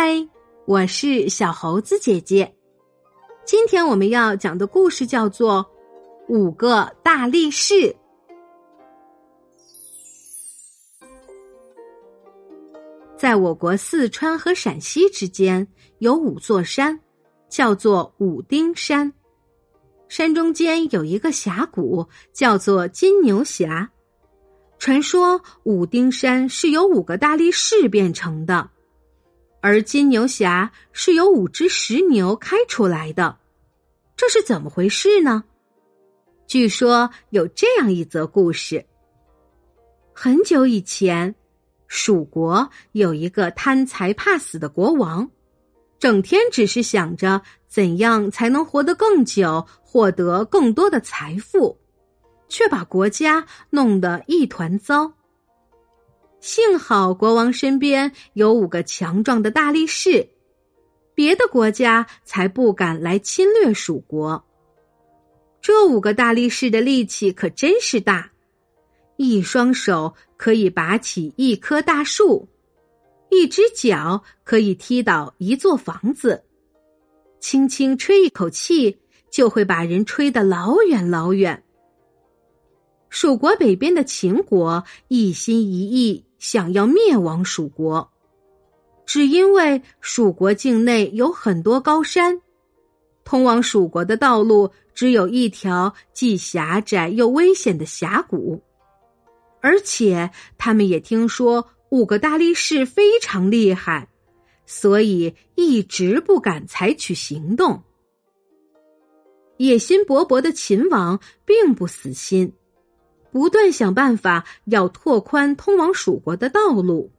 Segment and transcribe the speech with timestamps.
[0.00, 0.28] 嗨，
[0.64, 2.54] 我是小猴子姐姐。
[3.44, 5.64] 今天我们要讲的故事叫做
[6.32, 7.74] 《五个大力士》。
[13.16, 15.66] 在我国四川和陕西之间
[15.98, 16.96] 有五座山，
[17.48, 19.12] 叫做五丁山。
[20.08, 23.90] 山中间有一个峡谷，叫做金牛峡。
[24.78, 28.70] 传说五丁山是由五个大力士变成的。
[29.68, 33.38] 而金牛峡是由五只石牛开出来的，
[34.16, 35.44] 这是怎么回事呢？
[36.46, 38.86] 据说有这样一则故事：
[40.14, 41.34] 很久以前，
[41.86, 45.30] 蜀国有一个贪财怕死的国王，
[45.98, 51.78] 整天只是想着怎样才能活得更久，获得更多的财富，
[52.48, 55.12] 却把国家弄得一团糟。
[56.40, 60.28] 幸好国王身边有五个强壮的大力士，
[61.14, 64.44] 别的国家才不敢来侵略蜀国。
[65.60, 68.30] 这五个大力士的力气可真是大，
[69.16, 72.48] 一双手可以拔起一棵大树，
[73.30, 76.44] 一只脚可以踢倒一座房子，
[77.40, 81.64] 轻轻吹一口气就会把人吹得老远老远。
[83.10, 86.24] 蜀国北边的秦国一心一意。
[86.38, 88.10] 想要灭亡蜀国，
[89.04, 92.40] 只因为蜀国境内有很多高山，
[93.24, 98.62] 通往蜀国的道路只有一条既狭窄又危险的峡谷，
[99.60, 104.08] 而且他们也听说五个大力士非常厉害，
[104.64, 107.82] 所以一直不敢采取行动。
[109.56, 112.52] 野心勃勃的秦王并不死心。
[113.30, 117.12] 不断想办法要拓宽通往蜀国的道路。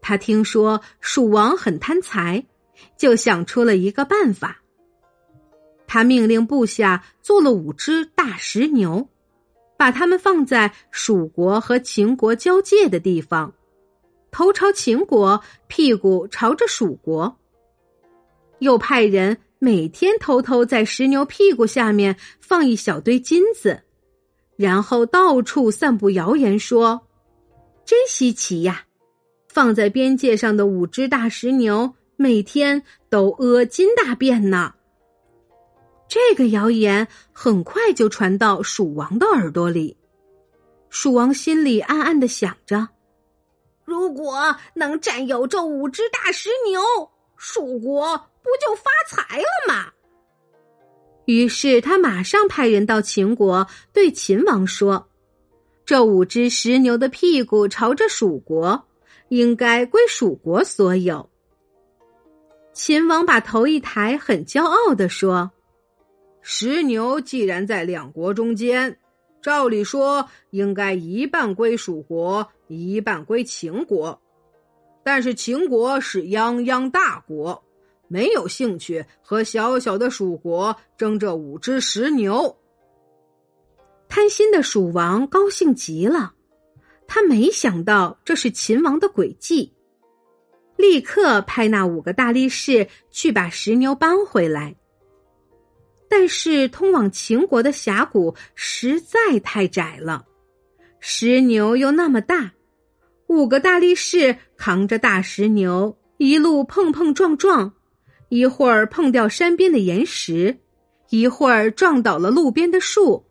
[0.00, 2.44] 他听说蜀王很贪财，
[2.96, 4.60] 就想出了一个办法。
[5.86, 9.08] 他命令部下做了五只大石牛，
[9.76, 13.54] 把它们放在蜀国和秦国交界的地方，
[14.30, 17.38] 头朝秦国，屁股朝着蜀国。
[18.58, 23.82] 又派人每天偷偷在石牛屁股下面放一小堆金子。
[24.56, 27.00] 然后到处散布谣言，说
[27.84, 28.84] ：“真稀奇呀！
[29.48, 34.74] 放在边界上的五只大石牛，每天都屙金大便呢。”
[36.06, 39.96] 这个谣言很快就传到蜀王的耳朵里。
[40.90, 42.88] 蜀王心里暗暗的想着
[43.84, 46.80] ：“如果能占有这五只大石牛，
[47.36, 49.90] 蜀国不就发财了吗？”
[51.26, 55.08] 于是他马上派人到秦国，对秦王说
[55.86, 58.86] ：“这五只石牛的屁股朝着蜀国，
[59.28, 61.30] 应该归蜀国所有。”
[62.74, 65.52] 秦王把头一抬，很骄傲的说
[66.42, 68.98] ：“石牛既然在两国中间，
[69.40, 74.20] 照理说应该一半归蜀国，一半归秦国。
[75.02, 77.62] 但是秦国是泱泱大国。”
[78.08, 82.56] 没有兴趣和小小的蜀国争这五只石牛。
[84.08, 86.34] 贪心的蜀王高兴极了，
[87.06, 89.72] 他没想到这是秦王的诡计，
[90.76, 94.76] 立刻派那五个大力士去把石牛搬回来。
[96.08, 100.24] 但是通往秦国的峡谷实在太窄了，
[101.00, 102.52] 石牛又那么大，
[103.26, 107.74] 五个大力士扛着大石牛一路碰碰撞撞。
[108.28, 110.58] 一会儿碰掉山边的岩石，
[111.10, 113.24] 一会儿撞倒了路边的树，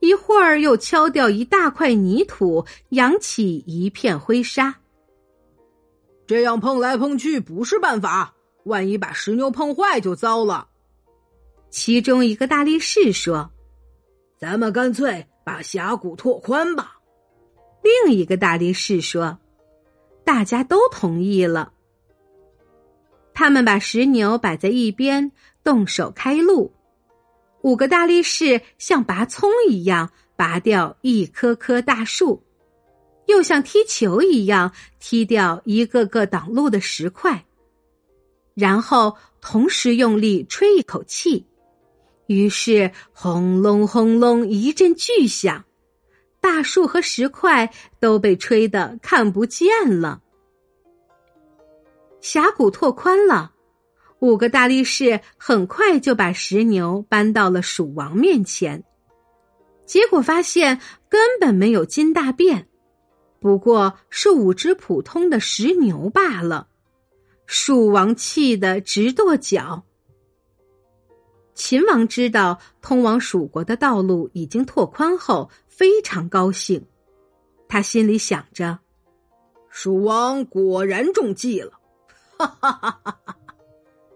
[0.00, 4.76] 一会儿又敲掉一大块泥土，扬起一片灰沙。
[6.26, 10.68] 这样碰来碰去不是办法，万一把石牛碰坏就糟了。
[11.70, 13.50] 其中一个大力士说
[14.38, 16.96] ：“咱们干脆把峡谷拓宽吧。”
[18.06, 19.38] 另一个大力士说
[20.24, 21.72] ：“大家都同意了。”
[23.40, 25.32] 他们把石牛摆在一边，
[25.64, 26.74] 动手开路。
[27.62, 32.42] 五个大力士像拔葱一样拔掉一棵棵大树，
[33.28, 37.46] 又像踢球一样踢掉一个个挡路的石块，
[38.52, 41.46] 然后同时用力吹一口气，
[42.26, 45.64] 于是轰隆轰隆一阵巨响，
[46.42, 50.20] 大树和石块都被吹得看不见了。
[52.20, 53.52] 峡谷拓宽了，
[54.18, 58.84] 五个大力士很快就把石牛搬到了蜀王面前。
[59.86, 62.68] 结果发现根本没有金大便，
[63.40, 66.68] 不过是五只普通的石牛罢了。
[67.46, 69.84] 蜀王气得直跺脚。
[71.54, 76.86] 秦王知道通往蜀国的道路已经拓宽后，非常高兴。
[77.66, 78.78] 他心里想着
[79.68, 81.79] ：“蜀王果然中计了，
[82.46, 83.36] 哈哈哈哈哈！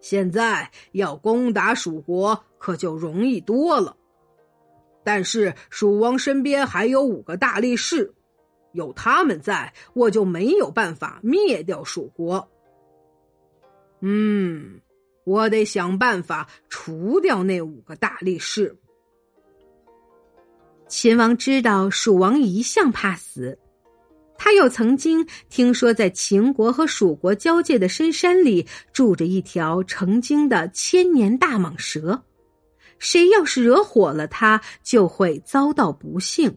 [0.00, 3.96] 现在要攻打蜀国，可就容易多了。
[5.04, 8.12] 但是蜀王身边还有五个大力士，
[8.72, 12.48] 有他们在，我就没有办法灭掉蜀国。
[14.00, 14.80] 嗯。”
[15.24, 18.78] 我得想办法除掉那五个大力士。
[20.86, 23.58] 秦王知道蜀王一向怕死，
[24.48, 32.22] 他又曾经听说在秦国和蜀国交界的深山里住着一条成精的千年大蟒蛇，
[32.98, 36.56] 谁要是惹火了它，就会遭到不幸。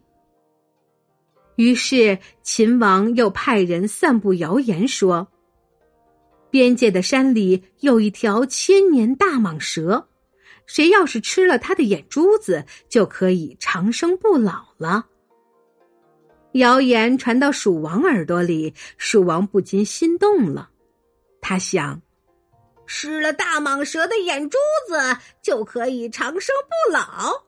[1.57, 5.27] 于是秦王又派人散布谣言说。
[6.49, 10.07] 边界的山里有一条千年大蟒蛇，
[10.65, 15.07] 谁要是吃了它的眼珠子，就可以长生不老了。
[16.53, 20.69] 谣言传到蜀王耳朵里，蜀王不禁心动了。
[21.41, 22.01] 他想，
[22.85, 24.57] 吃了大蟒蛇的眼珠
[24.87, 27.43] 子就可以长生不老，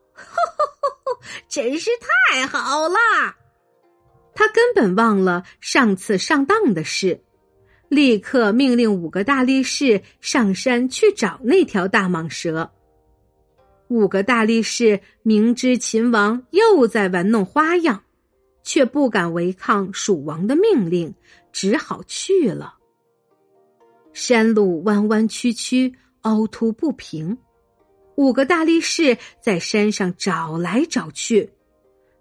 [1.49, 1.91] 真是
[2.29, 2.97] 太好了。
[4.35, 7.21] 他根本忘了上次上当的事。
[7.89, 12.71] 立刻命令五个大力士上山去找那条大蟒蛇。
[13.89, 18.01] 五个大力士明知秦王又在玩弄花样，
[18.63, 21.13] 却不敢违抗蜀王的命令，
[21.51, 22.75] 只好去了。
[24.13, 27.37] 山路弯弯曲曲，凹凸不平，
[28.15, 31.51] 五个大力士在山上找来找去，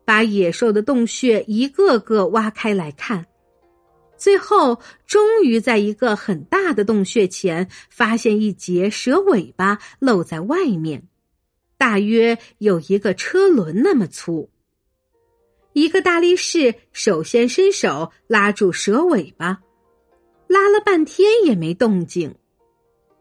[0.04, 3.26] 把野兽的洞穴一个个挖开来看。
[4.16, 11.08] 最后，终于在一个很大的洞穴前发现一截蛇尾巴露在外面，
[11.76, 14.48] 大约有一个车轮那么粗。
[15.72, 19.60] 一个大力士首先伸手拉住蛇尾巴，
[20.46, 22.34] 拉了半天也没动静。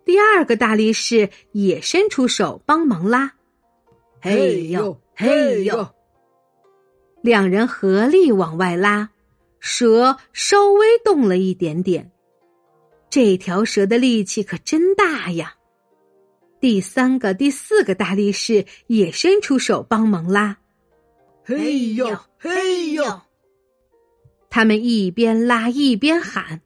[0.03, 3.33] 第二个大力士也伸出手帮忙拉，
[4.19, 5.87] 嘿呦嘿呦，
[7.21, 9.09] 两人合力往外拉。
[9.63, 12.11] 蛇稍微动了一点点，
[13.11, 15.53] 这条蛇的力气可真大呀！
[16.59, 20.57] 第三个、第四个大力士也伸出手帮忙拉，
[21.43, 23.03] 嘿呦嘿呦！
[24.49, 26.61] 他们一边拉一边喊，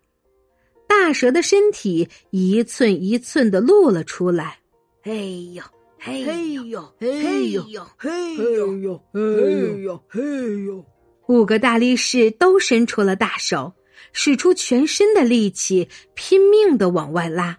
[0.87, 4.59] 大蛇的身体一寸一寸的露了出来，
[5.01, 5.63] 嘿呦
[5.97, 7.63] 嘿呦嘿呦
[7.97, 10.21] 嘿呦嘿呦嘿
[10.65, 10.85] 呦！
[11.27, 13.73] 五个大力士都伸出了大手，
[14.11, 17.57] 使出全身的力气，拼命的往外拉，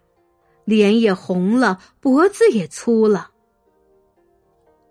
[0.64, 3.30] 脸也红了，脖子也粗了。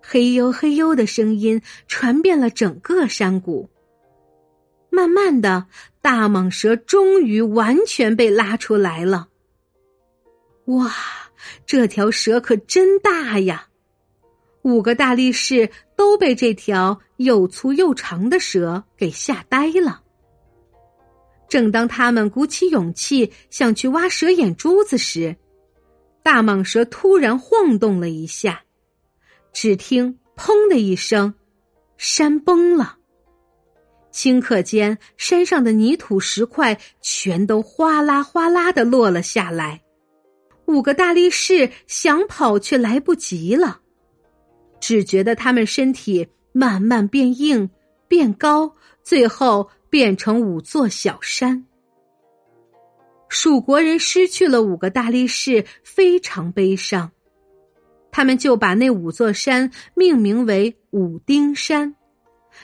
[0.07, 3.67] 嘿呦嘿呦的声音传遍了整个山谷。
[4.91, 5.65] 慢慢的，
[5.99, 9.29] 大蟒蛇终于完全被拉出来了。
[10.65, 10.93] 哇，
[11.65, 13.67] 这条蛇可真大呀！
[14.61, 20.01] 五个大力士都被这条又粗又长的蛇给吓呆了。
[21.49, 25.35] 正当他们鼓起勇气想去挖蛇眼珠子时，
[26.23, 28.63] 大蟒蛇突然晃动了一下，
[29.55, 31.33] 只听“砰”的一声，
[31.95, 32.97] 山崩了。
[34.11, 39.81] 顷刻间，山上的泥土石块全都哗啦哗啦的落了下来。
[40.65, 43.79] 五个大力士想跑，却来不及了。
[44.81, 47.69] 只觉得他们身体慢慢变硬、
[48.09, 51.65] 变高，最后变成五座小山。
[53.29, 57.09] 蜀国人失去了五个大力士，非常悲伤。
[58.15, 61.93] 他们就把那五座山命名为五丁山，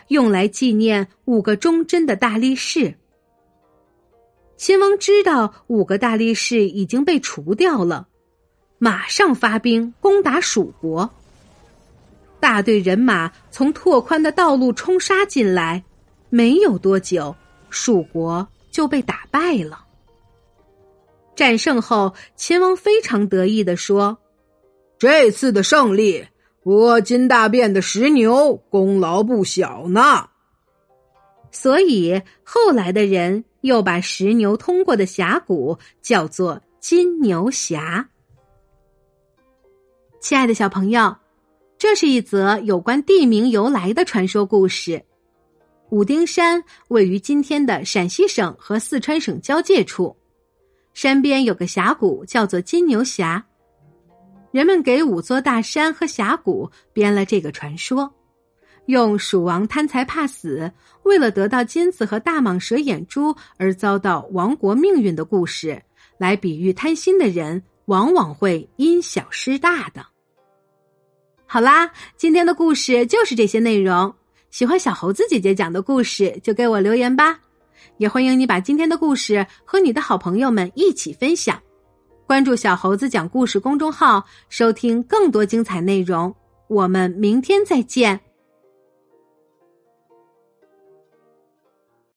[0.07, 2.95] 用来纪念五个忠贞的大力士。
[4.55, 8.07] 秦王知道五个大力士已经被除掉了，
[8.77, 11.09] 马上发兵攻打蜀国。
[12.39, 15.83] 大队人马从拓宽的道路冲杀进来，
[16.29, 17.35] 没有多久，
[17.69, 19.83] 蜀国就被打败了。
[21.35, 24.17] 战胜后，秦王非常得意的说
[25.01, 26.27] ：“这次的胜利，
[26.61, 30.29] 我金大便的石牛功劳不小呢。”
[31.51, 38.07] 所以后来的人又把石牛通过的峡谷叫做金牛峡。
[40.19, 41.15] 亲爱的小朋友。
[41.79, 45.03] 这是一则有关地名由来的传说故事。
[45.89, 50.15] 武丁山位于今天的陕西省和四川省交界处，
[50.93, 53.43] 山边有个峡谷，叫做金牛峡。
[54.51, 58.13] 人们给五座大山和峡谷编了这个传说，
[58.87, 60.71] 用蜀王贪财怕死，
[61.03, 65.81] 为了得到金子和大蟒蛇眼珠而遭到亡国命运的故事，
[66.17, 70.05] 来比喻贪心的人往往会因小失大的。
[71.45, 74.13] 好啦，今天的故事就是这些内容。
[74.49, 77.39] 喜欢小猴子姐姐讲的故事，就给我留言吧。
[77.97, 81.61] 也欢迎你把今天的故事和你的好朋友们一起分享。
[82.31, 86.33] 关注小猴子讲故事公众号，收听更多精彩内容。
[86.69, 88.21] 我们明天再见。